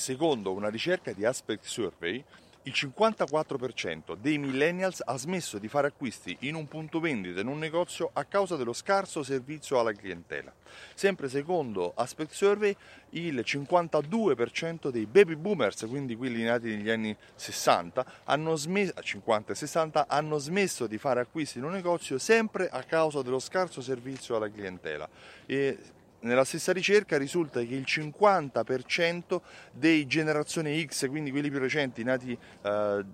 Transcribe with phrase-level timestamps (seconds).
[0.00, 2.24] Secondo una ricerca di Aspect Survey,
[2.62, 7.58] il 54% dei millennials ha smesso di fare acquisti in un punto vendita, in un
[7.58, 10.50] negozio, a causa dello scarso servizio alla clientela.
[10.94, 12.74] Sempre secondo Aspect Survey,
[13.10, 19.54] il 52% dei baby boomers, quindi quelli nati negli anni 60, hanno smesso, 50 e
[19.54, 24.36] 60, hanno smesso di fare acquisti in un negozio sempre a causa dello scarso servizio
[24.36, 25.06] alla clientela.
[25.44, 25.78] E
[26.20, 29.40] nella stessa ricerca risulta che il 50%
[29.72, 33.04] dei generazione X, quindi quelli più recenti, nati eh,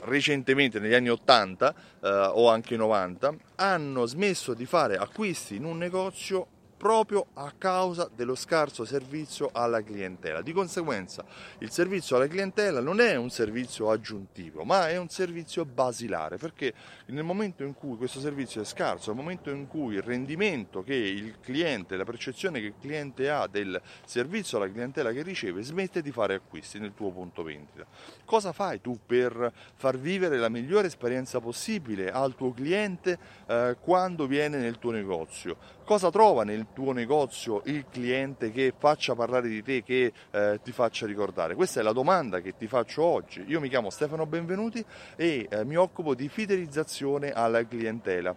[0.00, 5.78] recentemente negli anni 80 eh, o anche 90, hanno smesso di fare acquisti in un
[5.78, 10.42] negozio proprio a causa dello scarso servizio alla clientela.
[10.42, 11.24] Di conseguenza
[11.58, 16.74] il servizio alla clientela non è un servizio aggiuntivo, ma è un servizio basilare, perché
[17.06, 20.94] nel momento in cui questo servizio è scarso, nel momento in cui il rendimento che
[20.94, 26.02] il cliente, la percezione che il cliente ha del servizio alla clientela che riceve, smette
[26.02, 27.86] di fare acquisti nel tuo punto vendita.
[28.24, 34.26] Cosa fai tu per far vivere la migliore esperienza possibile al tuo cliente eh, quando
[34.26, 35.56] viene nel tuo negozio?
[35.84, 40.72] Cosa trova nel tuo negozio il cliente che faccia parlare di te, che eh, ti
[40.72, 41.54] faccia ricordare?
[41.54, 43.44] Questa è la domanda che ti faccio oggi.
[43.46, 44.84] Io mi chiamo Stefano Benvenuti
[45.16, 48.34] e eh, mi occupo di fidelizzazione alla clientela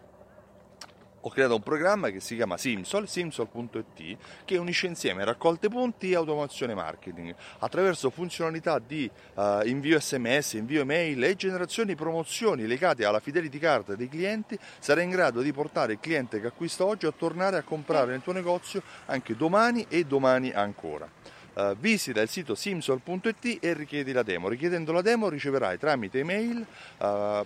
[1.21, 6.15] ho creato un programma che si chiama Simsol, simsol.it, che unisce insieme raccolte punti e
[6.15, 13.03] automazione marketing attraverso funzionalità di uh, invio sms, invio email e generazione di promozioni legate
[13.03, 17.05] alla fidelity card dei clienti, sarai in grado di portare il cliente che acquista oggi
[17.05, 21.07] a tornare a comprare nel tuo negozio anche domani e domani ancora.
[21.51, 24.47] Uh, visita il sito simsol.it e richiedi la demo.
[24.47, 26.65] Richiedendo la demo riceverai tramite email
[26.99, 27.45] uh,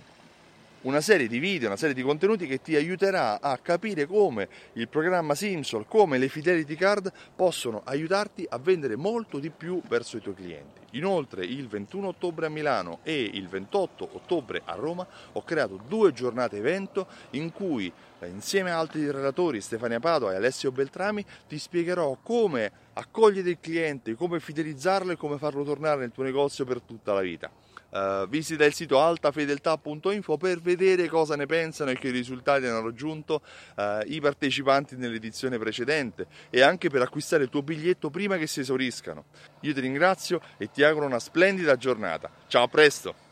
[0.83, 4.87] una serie di video, una serie di contenuti che ti aiuterà a capire come il
[4.87, 10.21] programma Simsol, come le Fidelity Card possono aiutarti a vendere molto di più verso i
[10.21, 10.82] tuoi clienti.
[10.93, 16.11] Inoltre il 21 ottobre a Milano e il 28 ottobre a Roma ho creato due
[16.13, 21.57] giornate evento in cui eh, insieme a altri relatori, Stefania Padova e Alessio Beltrami, ti
[21.57, 26.81] spiegherò come accogliere il cliente, come fidelizzarlo e come farlo tornare nel tuo negozio per
[26.81, 27.51] tutta la vita.
[27.93, 33.43] Uh, visita il sito altafedeltà.info per vedere cosa ne pensano e che risultati hanno raggiunto
[33.75, 38.61] uh, i partecipanti nell'edizione precedente e anche per acquistare il tuo biglietto prima che si
[38.61, 39.25] esauriscano.
[39.61, 42.29] Io ti ringrazio e ti auguro una splendida giornata.
[42.47, 43.22] Ciao, a presto!